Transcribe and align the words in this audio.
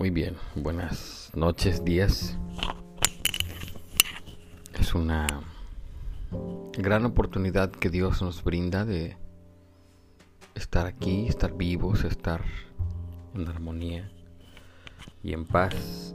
Muy 0.00 0.08
bien, 0.08 0.34
buenas 0.54 1.30
noches, 1.34 1.84
días. 1.84 2.34
Es 4.78 4.94
una 4.94 5.26
gran 6.78 7.04
oportunidad 7.04 7.70
que 7.70 7.90
Dios 7.90 8.22
nos 8.22 8.42
brinda 8.42 8.86
de 8.86 9.18
estar 10.54 10.86
aquí, 10.86 11.26
estar 11.26 11.54
vivos, 11.54 12.04
estar 12.04 12.42
en 13.34 13.46
armonía 13.46 14.10
y 15.22 15.34
en 15.34 15.44
paz, 15.44 16.14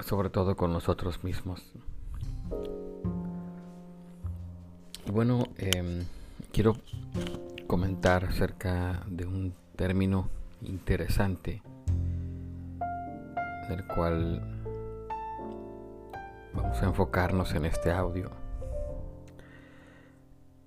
sobre 0.00 0.28
todo 0.28 0.56
con 0.56 0.72
nosotros 0.72 1.22
mismos. 1.22 1.62
Bueno, 5.06 5.44
em, 5.56 6.04
quiero 6.52 6.74
comentar 7.68 8.24
acerca 8.24 9.04
de 9.06 9.24
un 9.24 9.54
término 9.76 10.28
interesante 10.62 11.62
del 13.72 13.86
cual 13.86 14.42
vamos 16.52 16.82
a 16.82 16.84
enfocarnos 16.84 17.54
en 17.54 17.64
este 17.64 17.90
audio 17.90 18.30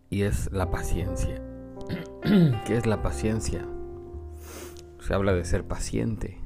y 0.10 0.24
es 0.24 0.52
la 0.52 0.72
paciencia. 0.72 1.42
¿Qué 2.66 2.78
es 2.78 2.88
la 2.88 3.04
paciencia? 3.04 3.66
Se 5.00 5.14
habla 5.14 5.34
de 5.34 5.46
ser 5.46 5.68
paciente. 5.68 6.42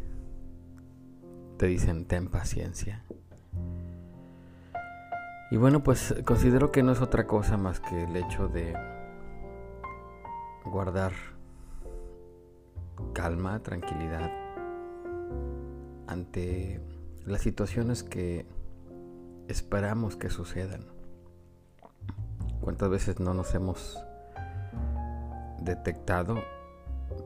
Te 1.57 1.67
dicen 1.67 2.05
ten 2.05 2.27
paciencia. 2.27 3.05
Y 5.51 5.57
bueno, 5.57 5.81
pues 5.81 6.13
considero 6.25 6.71
que 6.71 6.83
no 6.83 6.91
es 6.91 7.01
otra 7.01 7.25
cosa 7.25 7.57
más 7.57 7.79
que 7.79 8.03
el 8.03 8.15
hecho 8.15 8.49
de 8.49 8.73
guardar 10.65 11.13
calma, 13.13 13.59
tranquilidad 13.63 14.48
ante 16.09 16.81
las 17.25 17.41
situaciones 17.41 18.03
que 18.03 18.47
esperamos 19.47 20.15
que 20.15 20.29
sucedan. 20.29 20.85
¿Cuántas 22.61 22.89
veces 22.89 23.19
no 23.19 23.33
nos 23.35 23.53
hemos 23.53 24.03
detectado? 25.61 26.39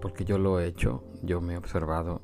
Porque 0.02 0.26
yo 0.26 0.38
lo 0.38 0.60
he 0.60 0.68
hecho, 0.68 1.04
yo 1.22 1.40
me 1.40 1.54
he 1.54 1.58
observado. 1.58 2.22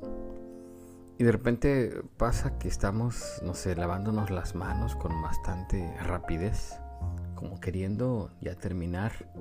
Y 1.17 1.23
de 1.23 1.31
repente 1.31 2.01
pasa 2.17 2.59
que 2.59 2.67
estamos, 2.67 3.41
no 3.43 3.53
sé, 3.53 3.75
lavándonos 3.75 4.29
las 4.29 4.53
manos 4.53 4.95
con 4.97 5.21
bastante 5.21 5.95
rapidez, 6.01 6.77
como 7.35 7.59
queriendo 7.59 8.31
ya 8.41 8.55
terminar 8.55 9.31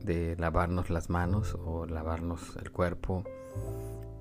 de 0.00 0.36
lavarnos 0.38 0.90
las 0.90 1.08
manos 1.08 1.56
o 1.64 1.86
lavarnos 1.86 2.56
el 2.56 2.70
cuerpo 2.70 3.24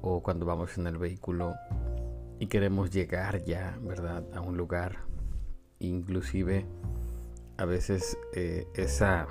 o 0.01 0.21
cuando 0.21 0.45
vamos 0.45 0.77
en 0.77 0.87
el 0.87 0.97
vehículo 0.97 1.55
y 2.39 2.47
queremos 2.47 2.91
llegar 2.91 3.43
ya, 3.43 3.77
¿verdad?, 3.81 4.23
a 4.33 4.41
un 4.41 4.57
lugar. 4.57 4.99
Inclusive 5.79 6.65
a 7.57 7.65
veces 7.65 8.17
eh, 8.33 8.67
esa, 8.75 9.27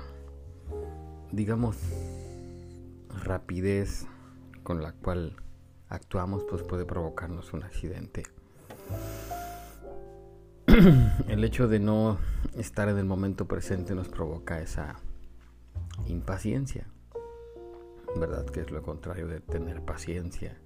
digamos, 1.31 1.77
rapidez 3.23 4.07
con 4.63 4.81
la 4.81 4.93
cual 4.93 5.35
actuamos 5.89 6.45
pues 6.49 6.63
puede 6.63 6.85
provocarnos 6.85 7.53
un 7.53 7.63
accidente. 7.63 8.23
El 11.27 11.43
hecho 11.43 11.67
de 11.67 11.79
no 11.79 12.17
estar 12.55 12.87
en 12.87 12.97
el 12.97 13.05
momento 13.05 13.45
presente 13.47 13.93
nos 13.93 14.07
provoca 14.07 14.61
esa 14.61 14.95
impaciencia, 16.07 16.87
¿verdad? 18.19 18.45
Que 18.45 18.61
es 18.61 18.71
lo 18.71 18.81
contrario 18.81 19.27
de 19.27 19.39
tener 19.39 19.81
paciencia. 19.83 20.57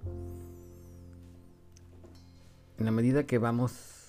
En 2.78 2.84
la 2.84 2.90
medida 2.90 3.24
que 3.24 3.38
vamos 3.38 4.08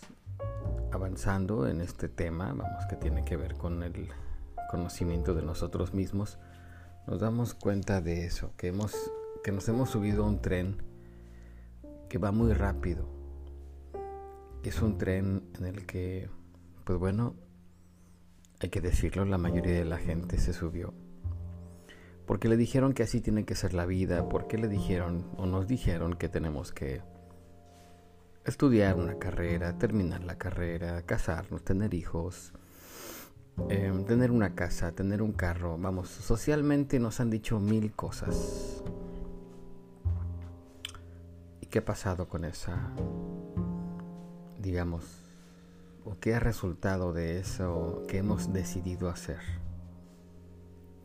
avanzando 0.92 1.68
en 1.68 1.82
este 1.82 2.10
tema, 2.10 2.48
vamos 2.54 2.86
que 2.90 2.96
tiene 2.96 3.24
que 3.24 3.38
ver 3.38 3.56
con 3.56 3.84
el 3.84 4.10
conocimiento 4.70 5.34
de 5.34 5.42
nosotros 5.42 5.94
mismos, 5.94 6.38
nos 7.08 7.22
damos 7.22 7.54
cuenta 7.54 8.02
de 8.02 8.26
eso, 8.26 8.52
que 8.58 8.68
hemos 8.68 8.94
que 9.44 9.52
nos 9.52 9.70
hemos 9.70 9.90
subido 9.90 10.26
a 10.26 10.28
un 10.28 10.42
tren 10.42 10.84
que 12.10 12.18
va 12.18 12.32
muy 12.32 12.52
rápido. 12.54 13.08
Es 14.64 14.82
un 14.82 14.98
tren 14.98 15.44
en 15.58 15.66
el 15.66 15.86
que 15.86 16.30
pues 16.84 17.00
bueno, 17.00 17.36
hay 18.60 18.70
que 18.70 18.82
decirlo, 18.82 19.24
la 19.24 19.38
mayoría 19.38 19.76
de 19.76 19.86
la 19.86 19.98
gente 19.98 20.38
se 20.38 20.52
subió 20.52 20.94
porque 22.28 22.50
le 22.50 22.58
dijeron 22.58 22.94
que 22.94 23.04
así 23.04 23.22
tiene 23.22 23.46
que 23.46 23.56
ser 23.56 23.74
la 23.74 23.86
vida, 23.86 24.28
porque 24.28 24.58
le 24.58 24.68
dijeron 24.68 25.26
o 25.38 25.46
nos 25.46 25.66
dijeron 25.66 26.14
que 26.14 26.28
tenemos 26.28 26.74
que 26.74 27.02
estudiar 28.46 28.98
una 28.98 29.18
carrera, 29.18 29.78
terminar 29.78 30.24
la 30.26 30.38
carrera, 30.38 31.02
casarnos, 31.04 31.64
tener 31.64 31.94
hijos, 31.94 32.52
em, 33.70 34.04
tener 34.04 34.32
una 34.32 34.56
casa, 34.56 34.92
tener 34.92 35.22
un 35.22 35.32
carro. 35.32 35.78
Vamos, 35.78 36.10
socialmente 36.10 37.00
nos 37.00 37.22
han 37.22 37.30
dicho 37.30 37.62
mil 37.62 37.94
cosas. 37.94 38.84
¿Y 41.62 41.68
qué 41.68 41.80
ha 41.80 41.86
pasado 41.86 42.28
con 42.28 42.44
esa, 42.44 42.92
digamos, 44.60 45.24
o 46.04 46.20
qué 46.20 46.36
ha 46.36 46.40
resultado 46.40 47.14
de 47.14 47.40
eso 47.40 48.04
que 48.10 48.18
hemos 48.18 48.52
decidido 48.52 49.10
hacer? 49.10 49.67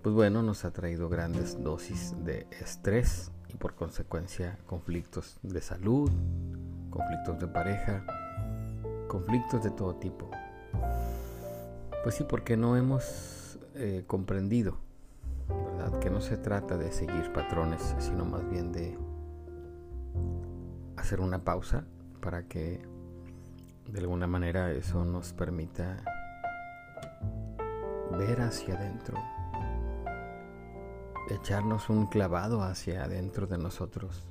Pues 0.03 0.17
bueno, 0.17 0.43
nos 0.43 0.65
ha 0.65 0.73
traído 0.73 1.09
grandes 1.09 1.63
dosis 1.63 2.15
de 2.25 2.49
estrés 2.61 3.31
y 3.49 3.57
por 3.57 3.77
consecuencia 3.77 4.59
conflictos 4.67 5.39
de 5.43 5.61
salud, 5.61 6.11
conflictos 6.91 7.39
de 7.39 7.47
pareja, 7.47 8.05
conflictos 9.07 9.63
de 9.63 9.71
todo 9.71 9.95
tipo. 9.95 10.29
Pues 12.03 12.17
sí, 12.17 12.25
porque 12.29 12.57
no 12.57 12.77
hemos 12.77 13.61
eh, 13.77 14.03
comprendido, 14.09 14.77
¿verdad? 15.49 16.01
Que 16.01 16.11
no 16.11 16.21
se 16.21 16.37
trata 16.37 16.77
de 16.77 16.91
seguir 16.91 17.33
patrones, 17.33 17.95
sino 18.01 18.25
más 18.25 18.49
bien 18.51 18.73
de 18.73 18.99
hacer 20.97 21.21
una 21.21 21.45
pausa 21.45 21.85
para 22.21 22.49
que 22.49 22.83
de 23.89 24.01
alguna 24.01 24.27
manera 24.27 24.73
eso 24.73 25.05
nos 25.05 25.33
permita 25.33 26.03
ver 28.19 28.41
hacia 28.41 28.75
adentro 28.75 29.17
echarnos 31.29 31.89
un 31.89 32.07
clavado 32.07 32.63
hacia 32.63 33.05
adentro 33.05 33.47
de 33.47 33.59
nosotros 33.59 34.27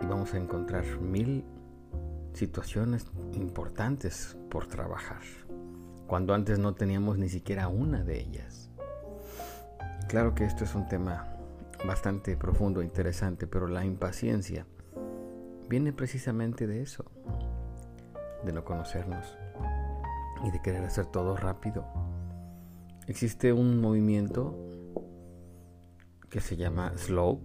y 0.00 0.06
vamos 0.06 0.34
a 0.34 0.38
encontrar 0.38 0.84
mil 1.00 1.44
situaciones 2.32 3.06
importantes 3.32 4.36
por 4.50 4.66
trabajar, 4.66 5.22
cuando 6.06 6.34
antes 6.34 6.58
no 6.58 6.74
teníamos 6.74 7.18
ni 7.18 7.28
siquiera 7.28 7.68
una 7.68 8.02
de 8.02 8.20
ellas. 8.20 8.70
Claro 10.08 10.34
que 10.34 10.44
esto 10.44 10.64
es 10.64 10.74
un 10.74 10.86
tema 10.88 11.28
bastante 11.86 12.36
profundo 12.36 12.80
e 12.80 12.84
interesante, 12.84 13.46
pero 13.46 13.66
la 13.66 13.84
impaciencia 13.84 14.66
viene 15.68 15.92
precisamente 15.92 16.66
de 16.66 16.82
eso, 16.82 17.04
de 18.44 18.52
no 18.52 18.64
conocernos 18.64 19.38
y 20.44 20.50
de 20.50 20.60
querer 20.60 20.84
hacer 20.84 21.06
todo 21.06 21.36
rápido. 21.36 21.84
Existe 23.06 23.52
un 23.52 23.80
movimiento 23.80 24.56
que 26.34 26.40
se 26.40 26.56
llama 26.56 26.92
slow, 26.96 27.40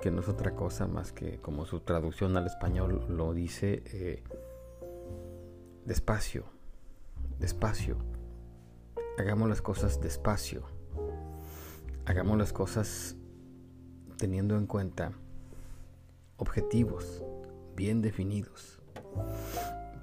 que 0.00 0.10
no 0.10 0.22
es 0.22 0.28
otra 0.30 0.54
cosa 0.54 0.86
más 0.86 1.12
que 1.12 1.38
como 1.38 1.66
su 1.66 1.80
traducción 1.80 2.34
al 2.38 2.46
español 2.46 3.04
lo 3.10 3.34
dice, 3.34 3.82
eh, 3.92 4.24
despacio, 5.84 6.46
despacio. 7.38 7.98
Hagamos 9.18 9.50
las 9.50 9.60
cosas 9.60 10.00
despacio. 10.00 10.62
Hagamos 12.06 12.38
las 12.38 12.54
cosas 12.54 13.16
teniendo 14.16 14.56
en 14.56 14.66
cuenta 14.66 15.12
objetivos 16.38 17.22
bien 17.76 18.00
definidos. 18.00 18.80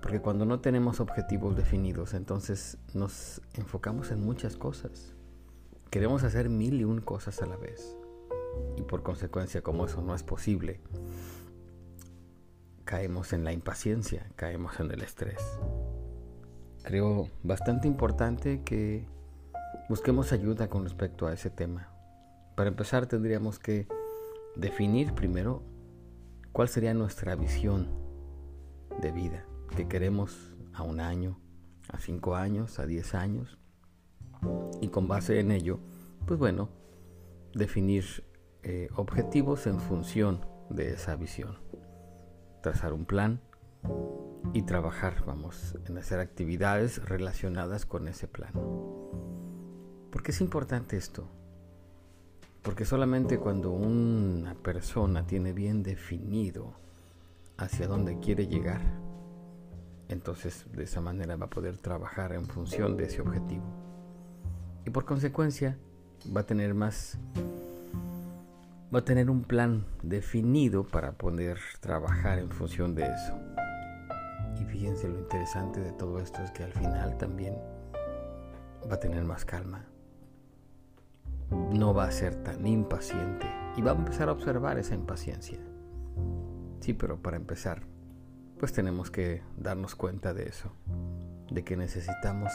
Porque 0.03 0.21
cuando 0.21 0.45
no 0.45 0.59
tenemos 0.59 0.99
objetivos 0.99 1.55
definidos, 1.55 2.13
entonces 2.13 2.77
nos 2.93 3.41
enfocamos 3.55 4.11
en 4.11 4.23
muchas 4.23 4.55
cosas. 4.55 5.14
Queremos 5.89 6.23
hacer 6.23 6.49
mil 6.49 6.79
y 6.81 6.83
un 6.83 7.01
cosas 7.01 7.41
a 7.41 7.45
la 7.45 7.55
vez. 7.55 7.95
Y 8.77 8.81
por 8.81 9.03
consecuencia, 9.03 9.61
como 9.61 9.85
eso 9.85 10.01
no 10.01 10.15
es 10.15 10.23
posible, 10.23 10.81
caemos 12.83 13.33
en 13.33 13.43
la 13.43 13.51
impaciencia, 13.51 14.29
caemos 14.35 14.79
en 14.79 14.91
el 14.91 15.01
estrés. 15.01 15.41
Creo 16.83 17.29
bastante 17.43 17.87
importante 17.87 18.61
que 18.63 19.07
busquemos 19.89 20.31
ayuda 20.31 20.69
con 20.69 20.83
respecto 20.83 21.27
a 21.27 21.33
ese 21.33 21.49
tema. 21.49 21.89
Para 22.55 22.69
empezar 22.69 23.07
tendríamos 23.07 23.59
que 23.59 23.87
definir 24.55 25.13
primero 25.13 25.63
cuál 26.51 26.69
sería 26.69 26.93
nuestra 26.93 27.35
visión 27.35 27.89
de 29.01 29.11
vida 29.11 29.45
que 29.75 29.87
queremos 29.87 30.55
a 30.73 30.83
un 30.83 30.99
año, 30.99 31.39
a 31.89 31.99
cinco 31.99 32.35
años, 32.35 32.79
a 32.79 32.85
diez 32.85 33.13
años, 33.15 33.57
y 34.81 34.89
con 34.89 35.07
base 35.07 35.39
en 35.39 35.51
ello, 35.51 35.79
pues 36.25 36.39
bueno, 36.39 36.69
definir 37.53 38.23
eh, 38.63 38.89
objetivos 38.95 39.67
en 39.67 39.79
función 39.79 40.45
de 40.69 40.93
esa 40.93 41.15
visión. 41.15 41.57
Trazar 42.61 42.93
un 42.93 43.05
plan 43.05 43.41
y 44.53 44.63
trabajar, 44.63 45.23
vamos, 45.25 45.75
en 45.85 45.97
hacer 45.97 46.19
actividades 46.19 47.03
relacionadas 47.07 47.85
con 47.85 48.07
ese 48.07 48.27
plan. 48.27 48.53
¿Por 50.11 50.23
qué 50.23 50.31
es 50.31 50.41
importante 50.41 50.97
esto? 50.97 51.27
Porque 52.61 52.85
solamente 52.85 53.37
cuando 53.37 53.71
una 53.71 54.55
persona 54.55 55.27
tiene 55.27 55.53
bien 55.53 55.83
definido 55.83 56.73
hacia 57.57 57.87
dónde 57.87 58.19
quiere 58.19 58.47
llegar, 58.47 58.81
entonces 60.07 60.65
de 60.71 60.83
esa 60.83 61.01
manera 61.01 61.35
va 61.35 61.45
a 61.45 61.49
poder 61.49 61.77
trabajar 61.77 62.33
en 62.33 62.47
función 62.47 62.97
de 62.97 63.05
ese 63.05 63.21
objetivo. 63.21 63.63
Y 64.85 64.89
por 64.91 65.05
consecuencia 65.05 65.77
va 66.35 66.41
a 66.41 66.45
tener 66.45 66.73
más 66.73 67.17
va 68.93 68.99
a 68.99 69.05
tener 69.05 69.29
un 69.29 69.43
plan 69.43 69.85
definido 70.03 70.85
para 70.85 71.13
poder 71.13 71.59
trabajar 71.81 72.39
en 72.39 72.49
función 72.49 72.95
de 72.95 73.03
eso. 73.03 73.37
Y 74.61 74.63
fíjense 74.63 75.09
lo 75.09 75.19
interesante 75.19 75.81
de 75.81 75.91
todo 75.91 76.19
esto 76.19 76.41
es 76.41 76.51
que 76.51 76.63
al 76.63 76.71
final 76.71 77.17
también 77.17 77.57
va 78.89 78.95
a 78.95 78.99
tener 78.99 79.23
más 79.25 79.43
calma. 79.43 79.83
No 81.71 81.93
va 81.93 82.05
a 82.05 82.11
ser 82.11 82.35
tan 82.43 82.65
impaciente 82.65 83.47
y 83.75 83.81
va 83.81 83.91
a 83.91 83.95
empezar 83.95 84.29
a 84.29 84.31
observar 84.31 84.77
esa 84.77 84.95
impaciencia. 84.95 85.59
Sí, 86.79 86.93
pero 86.93 87.21
para 87.21 87.35
empezar, 87.35 87.81
pues 88.59 88.71
tenemos 88.71 89.11
que 89.11 89.41
darnos 89.57 89.95
cuenta 89.95 90.33
de 90.33 90.47
eso, 90.47 90.71
de 91.51 91.63
que 91.63 91.75
necesitamos 91.75 92.53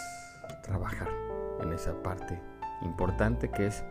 trabajar 0.62 1.29
en 1.62 1.72
esa 1.72 2.02
parte 2.02 2.40
importante 2.82 3.50
que 3.50 3.66
es 3.66 3.84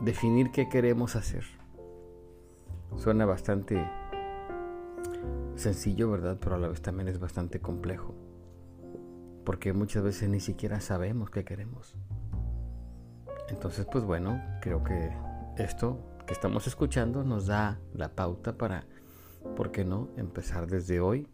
definir 0.00 0.50
qué 0.50 0.68
queremos 0.68 1.16
hacer. 1.16 1.44
Suena 2.96 3.26
bastante 3.26 3.90
sencillo, 5.56 6.10
¿verdad? 6.10 6.38
Pero 6.40 6.56
a 6.56 6.58
la 6.58 6.68
vez 6.68 6.82
también 6.82 7.08
es 7.08 7.18
bastante 7.18 7.60
complejo. 7.60 8.14
Porque 9.44 9.72
muchas 9.72 10.02
veces 10.02 10.28
ni 10.28 10.40
siquiera 10.40 10.80
sabemos 10.80 11.30
qué 11.30 11.44
queremos. 11.44 11.96
Entonces, 13.48 13.86
pues 13.90 14.04
bueno, 14.04 14.40
creo 14.60 14.82
que 14.82 15.12
esto 15.58 15.98
que 16.26 16.32
estamos 16.32 16.66
escuchando 16.66 17.24
nos 17.24 17.46
da 17.46 17.78
la 17.92 18.08
pauta 18.08 18.56
para, 18.56 18.86
¿por 19.56 19.70
qué 19.70 19.84
no?, 19.84 20.08
empezar 20.16 20.66
desde 20.66 21.00
hoy 21.00 21.28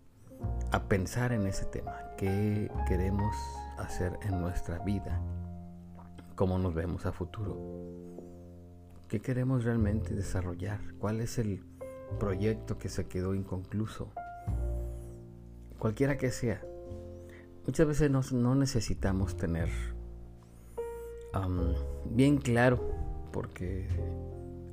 a 0.72 0.88
pensar 0.88 1.32
en 1.32 1.46
ese 1.46 1.64
tema. 1.66 1.96
¿Qué 2.16 2.70
queremos 2.88 3.36
hacer 3.80 4.18
en 4.22 4.40
nuestra 4.40 4.78
vida? 4.80 5.20
¿Cómo 6.34 6.58
nos 6.58 6.74
vemos 6.74 7.06
a 7.06 7.12
futuro? 7.12 7.56
¿Qué 9.08 9.20
queremos 9.20 9.64
realmente 9.64 10.14
desarrollar? 10.14 10.80
¿Cuál 10.98 11.20
es 11.20 11.38
el 11.38 11.64
proyecto 12.18 12.78
que 12.78 12.88
se 12.88 13.06
quedó 13.06 13.34
inconcluso? 13.34 14.12
Cualquiera 15.78 16.16
que 16.16 16.30
sea. 16.30 16.62
Muchas 17.66 17.86
veces 17.86 18.10
no, 18.32 18.54
necesitamos 18.54 19.36
tener 19.36 19.68
bien 22.06 22.38
claro, 22.38 22.92
porque 23.32 23.86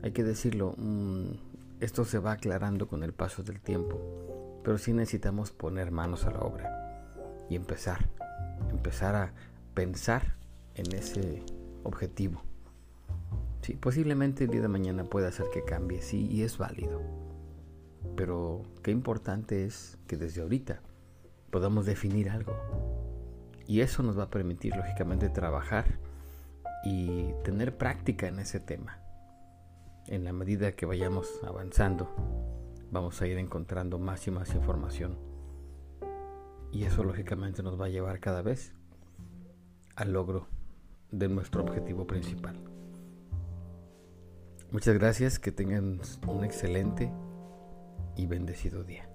hay 0.03 0.11
que 0.11 0.23
decirlo, 0.23 0.73
mm, 0.77 1.31
esto 1.79 2.05
se 2.05 2.19
va 2.19 2.33
aclarando 2.33 2.87
con 2.87 3.03
el 3.03 3.13
paso 3.13 3.43
del 3.43 3.59
tiempo 3.59 4.17
pero 4.67 4.77
sí 4.77 4.91
necesitamos 4.91 5.51
poner 5.51 5.91
manos 5.91 6.25
a 6.25 6.31
la 6.31 6.41
obra 6.41 7.07
y 7.49 7.55
empezar, 7.55 8.09
empezar 8.71 9.15
a 9.15 9.33
pensar 9.73 10.35
en 10.75 10.93
ese 10.93 11.43
objetivo. 11.83 12.41
Sí, 13.61 13.73
posiblemente 13.73 14.45
el 14.45 14.51
día 14.51 14.61
de 14.61 14.67
mañana 14.67 15.03
pueda 15.03 15.27
hacer 15.27 15.47
que 15.53 15.63
cambie, 15.63 16.01
sí, 16.01 16.27
y 16.27 16.43
es 16.43 16.57
válido. 16.57 17.01
Pero 18.15 18.63
qué 18.83 18.91
importante 18.91 19.65
es 19.65 19.97
que 20.07 20.17
desde 20.17 20.41
ahorita 20.41 20.81
podamos 21.51 21.85
definir 21.85 22.29
algo. 22.29 22.55
Y 23.67 23.81
eso 23.81 24.03
nos 24.03 24.17
va 24.17 24.23
a 24.23 24.29
permitir, 24.29 24.75
lógicamente, 24.75 25.29
trabajar 25.29 25.99
y 26.83 27.33
tener 27.43 27.77
práctica 27.77 28.27
en 28.27 28.39
ese 28.39 28.59
tema. 28.59 28.99
En 30.07 30.23
la 30.23 30.31
medida 30.31 30.71
que 30.71 30.85
vayamos 30.85 31.27
avanzando 31.43 32.07
vamos 32.91 33.21
a 33.21 33.27
ir 33.27 33.37
encontrando 33.37 33.99
más 33.99 34.25
y 34.27 34.31
más 34.31 34.53
información. 34.55 35.17
Y 36.71 36.83
eso 36.83 37.03
lógicamente 37.03 37.63
nos 37.63 37.79
va 37.79 37.85
a 37.85 37.89
llevar 37.89 38.19
cada 38.19 38.41
vez 38.41 38.73
al 39.95 40.13
logro 40.13 40.47
de 41.11 41.27
nuestro 41.27 41.63
objetivo 41.63 42.05
principal. 42.05 42.59
Muchas 44.71 44.95
gracias, 44.95 45.39
que 45.39 45.51
tengan 45.51 46.01
un 46.27 46.43
excelente 46.43 47.11
y 48.15 48.25
bendecido 48.25 48.83
día. 48.83 49.09